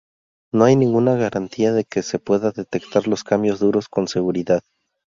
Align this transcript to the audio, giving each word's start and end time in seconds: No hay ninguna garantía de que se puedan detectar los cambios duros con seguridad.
No 0.51 0.65
hay 0.65 0.75
ninguna 0.75 1.13
garantía 1.13 1.73
de 1.73 1.83
que 1.83 2.01
se 2.01 2.17
puedan 2.17 2.53
detectar 2.55 3.07
los 3.07 3.23
cambios 3.23 3.59
duros 3.59 3.87
con 3.87 4.07
seguridad. 4.07 4.63